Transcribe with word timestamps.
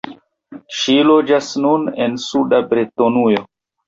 Ŝi 0.77 0.95
loĝas 1.09 1.49
nun 1.65 1.85
en 2.05 2.15
suda 2.23 2.63
Bretonujo. 2.73 3.45